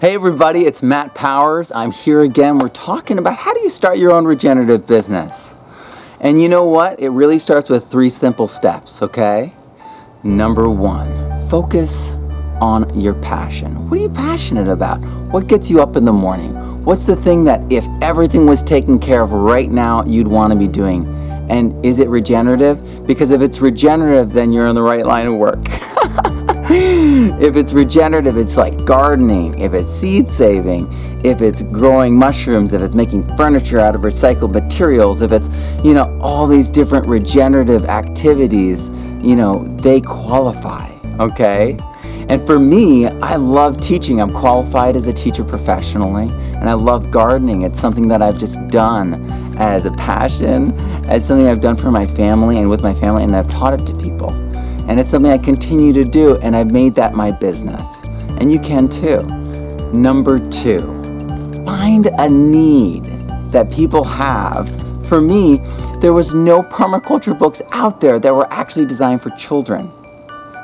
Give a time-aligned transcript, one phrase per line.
[0.00, 1.70] Hey everybody, it's Matt Powers.
[1.70, 2.56] I'm here again.
[2.56, 5.54] We're talking about how do you start your own regenerative business.
[6.22, 6.98] And you know what?
[7.00, 9.52] It really starts with three simple steps, okay?
[10.22, 12.16] Number one, focus
[12.62, 13.90] on your passion.
[13.90, 15.04] What are you passionate about?
[15.32, 16.54] What gets you up in the morning?
[16.82, 20.58] What's the thing that if everything was taken care of right now, you'd want to
[20.58, 21.06] be doing?
[21.50, 23.06] And is it regenerative?
[23.06, 25.58] Because if it's regenerative, then you're in the right line of work.
[27.20, 29.58] if it's regenerative, it's like gardening.
[29.58, 30.88] If it's seed saving,
[31.24, 35.50] if it's growing mushrooms, if it's making furniture out of recycled materials, if it's,
[35.84, 38.88] you know, all these different regenerative activities,
[39.22, 41.78] you know, they qualify, okay?
[42.28, 44.20] And for me, I love teaching.
[44.20, 47.62] I'm qualified as a teacher professionally, and I love gardening.
[47.62, 49.26] It's something that I've just done
[49.58, 50.72] as a passion,
[51.08, 53.84] as something I've done for my family and with my family, and I've taught it
[53.86, 54.30] to people.
[54.90, 58.02] And it's something I continue to do, and I've made that my business.
[58.40, 59.22] And you can too.
[59.92, 60.80] Number two,
[61.64, 63.04] find a need
[63.52, 64.68] that people have.
[65.06, 65.58] For me,
[66.00, 69.92] there was no permaculture books out there that were actually designed for children.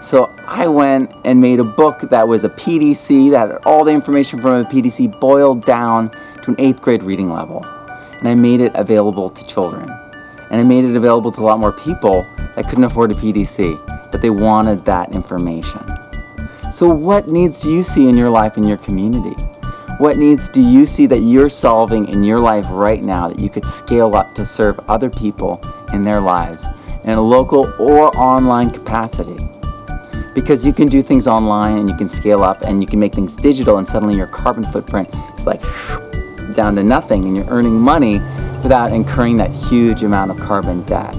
[0.00, 3.92] So I went and made a book that was a PDC, that had all the
[3.92, 6.10] information from a PDC boiled down
[6.44, 7.62] to an eighth grade reading level.
[8.20, 9.90] And I made it available to children.
[10.50, 12.22] And I made it available to a lot more people
[12.54, 15.80] that couldn't afford a PDC but they wanted that information.
[16.70, 19.34] So, what needs do you see in your life in your community?
[19.98, 23.50] What needs do you see that you're solving in your life right now that you
[23.50, 25.60] could scale up to serve other people
[25.92, 26.68] in their lives
[27.02, 29.48] in a local or online capacity?
[30.32, 33.14] Because you can do things online and you can scale up and you can make
[33.14, 35.60] things digital, and suddenly your carbon footprint is like
[36.54, 38.20] down to nothing and you're earning money
[38.62, 41.16] without incurring that huge amount of carbon debt.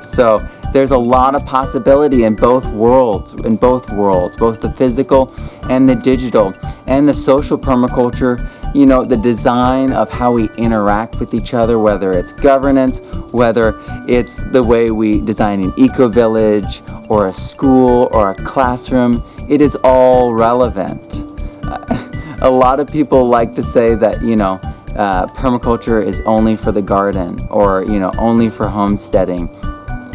[0.00, 0.38] So,
[0.74, 5.32] there's a lot of possibility in both worlds, in both worlds, both the physical
[5.70, 6.52] and the digital,
[6.88, 8.44] and the social permaculture.
[8.74, 12.98] You know, the design of how we interact with each other, whether it's governance,
[13.30, 19.22] whether it's the way we design an eco village or a school or a classroom,
[19.48, 21.22] it is all relevant.
[22.42, 24.54] a lot of people like to say that, you know,
[24.96, 29.48] uh, permaculture is only for the garden or, you know, only for homesteading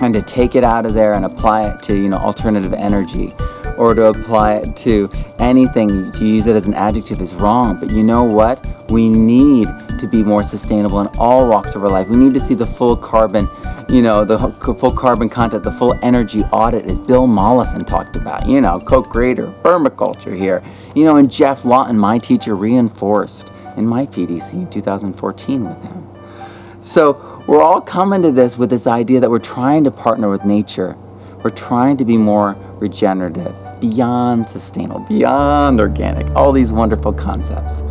[0.00, 3.32] and to take it out of there and apply it to you know alternative energy
[3.76, 6.10] or to apply it to anything.
[6.12, 8.66] To use it as an adjective is wrong but you know what?
[8.90, 9.68] We need
[9.98, 12.08] to be more sustainable in all walks of our life.
[12.08, 13.48] We need to see the full carbon
[13.88, 14.38] you know the
[14.78, 19.52] full carbon content the full energy audit as bill mollison talked about you know co-creator
[19.62, 20.62] permaculture here.
[20.94, 26.09] You know and Geoff lawton my teacher reinforced in my pdc in 2014 with him
[26.80, 30.44] so we're all coming to this with this idea that we're trying to partner with
[30.44, 30.96] nature.
[31.42, 37.82] We're trying to be more regenerative, beyond sustainable, beyond organic, all these wonderful concepts.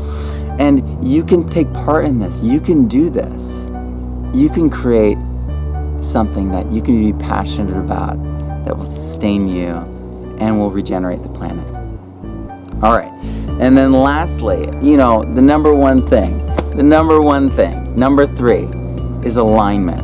[0.60, 2.42] And you can take part in this.
[2.44, 3.68] You can do this.
[4.34, 5.18] You can create
[6.02, 8.18] something that you can be passionate about
[8.66, 9.76] that will sustain you
[10.40, 11.68] and will regenerate the planet.
[12.84, 13.12] All right.
[13.60, 16.38] And then lastly, you know, the number one thing,
[16.76, 18.68] the number one thing, number three,
[19.26, 20.02] is alignment.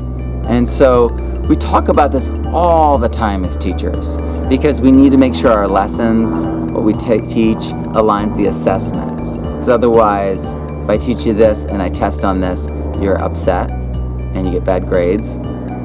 [0.47, 1.07] And so
[1.47, 4.17] we talk about this all the time as teachers
[4.47, 9.37] because we need to make sure our lessons, what we t- teach, aligns the assessments.
[9.37, 12.67] Because otherwise, if I teach you this and I test on this,
[13.01, 15.31] you're upset and you get bad grades.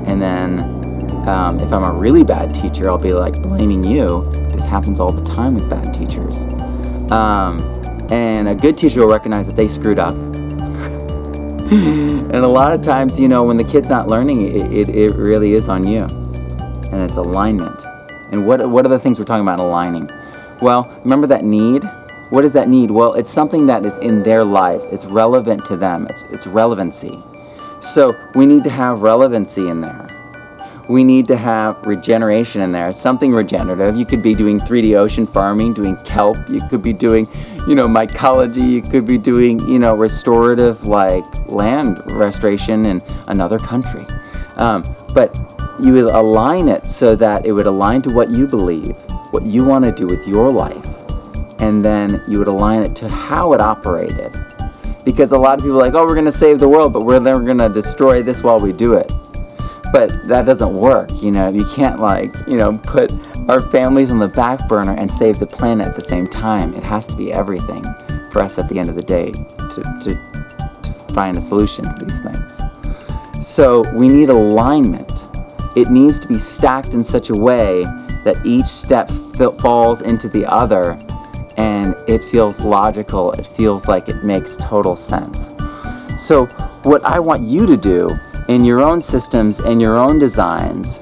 [0.07, 0.61] And then
[1.29, 4.31] um, if I'm a really bad teacher, I'll be like blaming you.
[4.51, 6.47] This happens all the time with bad teachers.
[7.11, 7.61] Um,
[8.11, 10.17] and a good teacher will recognize that they screwed up
[11.73, 15.15] and a lot of times, you know, when the kid's not learning, it, it, it
[15.15, 16.03] really is on you.
[16.03, 17.81] And it's alignment.
[18.33, 20.11] And what, what are the things we're talking about aligning?
[20.61, 21.85] Well, remember that need?
[22.31, 22.91] What is that need?
[22.91, 24.87] Well, it's something that is in their lives.
[24.89, 26.09] It's relevant to them.
[26.09, 27.23] It's, it's relevancy.
[27.79, 30.10] So we need to have relevancy in there
[30.91, 33.97] we need to have regeneration in there, something regenerative.
[33.97, 36.37] You could be doing 3D ocean farming, doing kelp.
[36.49, 37.29] You could be doing,
[37.69, 38.69] you know, mycology.
[38.69, 44.05] You could be doing, you know, restorative like land restoration in another country.
[44.57, 44.83] Um,
[45.15, 45.33] but
[45.81, 48.97] you would align it so that it would align to what you believe,
[49.31, 50.89] what you want to do with your life,
[51.61, 54.33] and then you would align it to how it operated.
[55.05, 57.03] Because a lot of people are like, oh, we're going to save the world, but
[57.03, 59.11] we're then going to destroy this while we do it
[59.93, 63.13] but that doesn't work you know you can't like you know put
[63.49, 66.83] our families on the back burner and save the planet at the same time it
[66.83, 67.83] has to be everything
[68.31, 72.05] for us at the end of the day to, to, to find a solution to
[72.05, 72.61] these things
[73.41, 75.13] so we need alignment
[75.77, 77.85] it needs to be stacked in such a way
[78.25, 80.99] that each step falls into the other
[81.57, 83.33] and it feels logical.
[83.33, 85.53] It feels like it makes total sense.
[86.19, 86.47] So,
[86.83, 88.09] what I want you to do
[88.51, 91.01] in your own systems and your own designs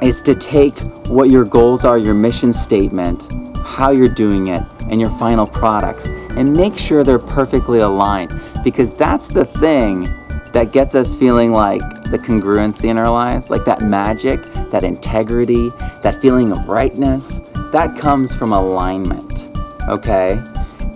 [0.00, 0.78] is to take
[1.08, 3.26] what your goals are, your mission statement,
[3.64, 6.06] how you're doing it, and your final products,
[6.36, 8.30] and make sure they're perfectly aligned
[8.62, 10.04] because that's the thing
[10.52, 11.80] that gets us feeling like
[12.12, 14.40] the congruency in our lives, like that magic,
[14.70, 15.70] that integrity,
[16.04, 17.40] that feeling of rightness.
[17.72, 19.50] That comes from alignment,
[19.88, 20.40] okay?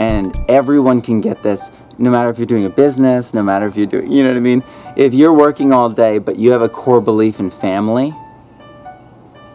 [0.00, 3.76] And everyone can get this no matter if you're doing a business, no matter if
[3.76, 4.64] you're doing, you know what I mean?
[4.96, 8.14] If you're working all day but you have a core belief in family,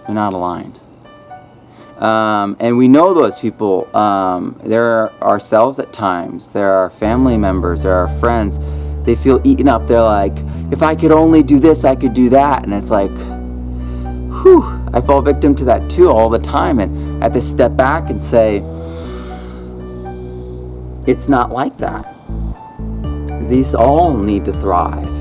[0.07, 0.80] you're not aligned.
[1.97, 3.94] Um, and we know those people.
[3.95, 6.50] Um, they're ourselves at times.
[6.50, 7.83] They're our family members.
[7.83, 8.59] They're our friends.
[9.03, 9.88] They feel eaten up.
[9.88, 10.38] They're like,
[10.71, 12.63] if I could only do this, I could do that.
[12.63, 13.15] And it's like,
[14.42, 14.63] whew,
[14.94, 16.80] I fall victim to that too all the time.
[16.80, 18.59] And I have to step back and say,
[21.07, 22.04] it's not like that.
[23.48, 25.13] These all need to thrive.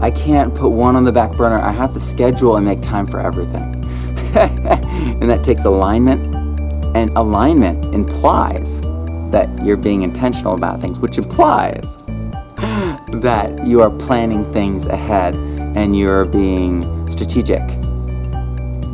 [0.00, 1.60] I can't put one on the back burner.
[1.60, 3.62] I have to schedule and make time for everything.
[4.34, 6.24] and that takes alignment.
[6.96, 8.80] And alignment implies
[9.32, 11.96] that you're being intentional about things, which implies
[12.56, 17.62] that you are planning things ahead and you're being strategic.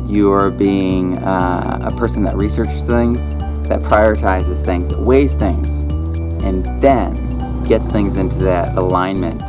[0.07, 3.35] You are being uh, a person that researches things,
[3.67, 5.85] that prioritizes things, that weighs things,
[6.43, 9.41] and then gets things into that alignment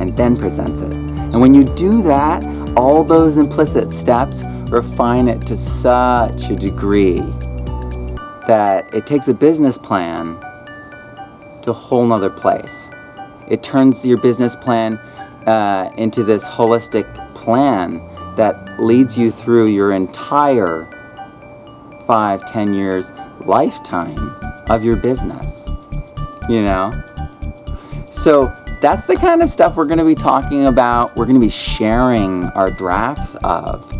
[0.00, 0.92] and then presents it.
[0.92, 7.20] And when you do that, all those implicit steps refine it to such a degree
[8.46, 10.38] that it takes a business plan
[11.62, 12.90] to a whole nother place.
[13.48, 14.98] It turns your business plan
[15.46, 17.98] uh, into this holistic plan
[18.36, 20.88] that leads you through your entire
[22.06, 23.12] five, ten years
[23.44, 24.34] lifetime
[24.68, 25.68] of your business.
[26.48, 26.92] You know?
[28.10, 28.46] So
[28.80, 31.16] that's the kind of stuff we're going to be talking about.
[31.16, 33.92] We're going to be sharing our drafts of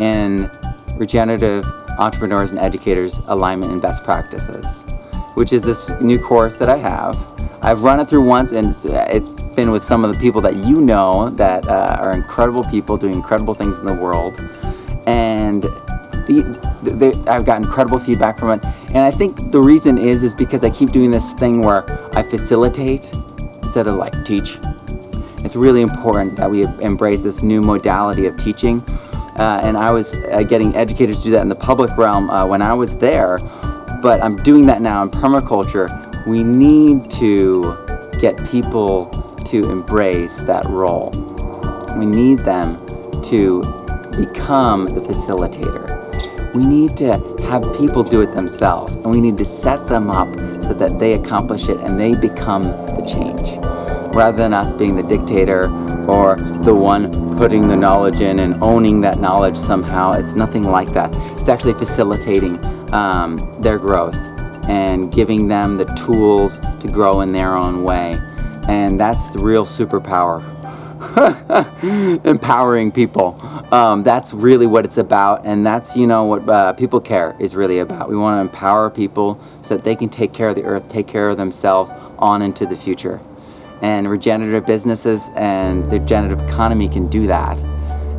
[0.00, 0.50] in
[0.96, 1.64] Regenerative
[1.98, 4.82] Entrepreneurs and Educators Alignment and Best Practices,
[5.34, 7.16] which is this new course that I have.
[7.62, 10.56] I've run it through once, and it's, it's been with some of the people that
[10.56, 14.36] you know that uh, are incredible people doing incredible things in the world.
[15.06, 16.42] And the,
[16.82, 18.64] the, I've got incredible feedback from it.
[18.94, 21.84] And I think the reason is is because I keep doing this thing where
[22.16, 23.12] I facilitate
[23.62, 24.56] instead of like teach.
[25.38, 28.84] It's really important that we embrace this new modality of teaching.
[29.36, 32.46] Uh, and I was uh, getting educators to do that in the public realm uh,
[32.46, 33.38] when I was there,
[34.00, 35.90] but I'm doing that now in permaculture.
[36.24, 37.76] We need to
[38.20, 39.06] get people
[39.46, 41.10] to embrace that role.
[41.98, 42.76] We need them
[43.22, 43.62] to
[44.16, 45.93] become the facilitator.
[46.54, 47.18] We need to
[47.48, 51.14] have people do it themselves, and we need to set them up so that they
[51.14, 53.58] accomplish it and they become the change.
[54.14, 55.64] Rather than us being the dictator
[56.08, 60.90] or the one putting the knowledge in and owning that knowledge somehow, it's nothing like
[60.90, 61.10] that.
[61.40, 62.64] It's actually facilitating
[62.94, 64.16] um, their growth
[64.68, 68.16] and giving them the tools to grow in their own way.
[68.68, 70.53] And that's the real superpower
[72.24, 73.38] empowering people.
[73.72, 77.56] Um, that's really what it's about, and that's you know what uh, people care is
[77.56, 78.08] really about.
[78.08, 81.06] We want to empower people so that they can take care of the earth, take
[81.06, 83.20] care of themselves on into the future.
[83.82, 87.58] And regenerative businesses and the regenerative economy can do that.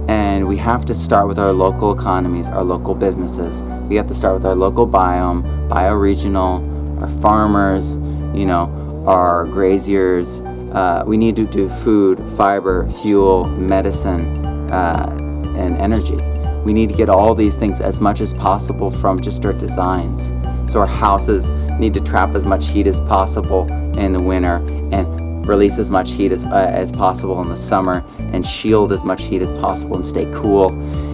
[0.07, 3.63] And we have to start with our local economies, our local businesses.
[3.89, 7.97] We have to start with our local biome, bioregional, our farmers,
[8.37, 10.41] you know, our graziers,
[10.71, 14.25] uh, we need to do food, fiber, fuel, medicine,
[14.71, 15.09] uh,
[15.57, 16.17] and energy.
[16.63, 20.33] We need to get all these things as much as possible from just our designs.
[20.71, 24.55] So our houses need to trap as much heat as possible in the winter
[24.91, 29.03] and release as much heat as, uh, as possible in the summer and shield as
[29.03, 30.71] much heat as possible and stay cool.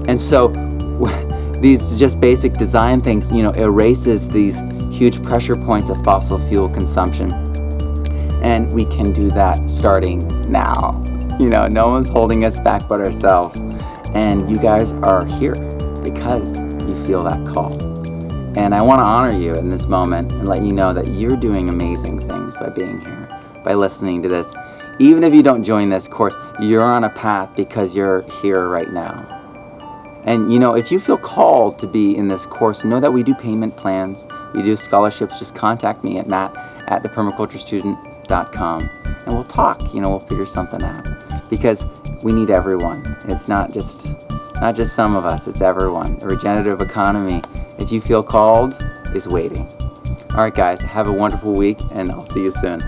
[0.07, 0.47] And so
[1.59, 6.69] these just basic design things, you know, erases these huge pressure points of fossil fuel
[6.69, 7.40] consumption
[8.41, 11.01] and we can do that starting now.
[11.39, 13.61] You know, no one's holding us back but ourselves.
[14.13, 15.55] And you guys are here
[16.03, 17.73] because you feel that call.
[18.57, 21.37] And I want to honor you in this moment and let you know that you're
[21.37, 24.53] doing amazing things by being here, by listening to this.
[24.99, 28.91] Even if you don't join this course, you're on a path because you're here right
[28.91, 29.37] now.
[30.25, 33.23] And you know, if you feel called to be in this course, know that we
[33.23, 35.39] do payment plans, we do scholarships.
[35.39, 36.55] Just contact me at matt
[36.87, 38.10] at thepermaculturestudent.com
[39.25, 39.93] and we'll talk.
[39.93, 41.07] You know, we'll figure something out
[41.49, 41.85] because
[42.23, 43.17] we need everyone.
[43.25, 44.15] It's not just
[44.61, 45.47] not just some of us.
[45.47, 46.17] It's everyone.
[46.21, 47.41] A regenerative economy,
[47.77, 48.73] if you feel called,
[49.15, 49.67] is waiting.
[50.31, 52.81] All right, guys, have a wonderful week, and I'll see you soon.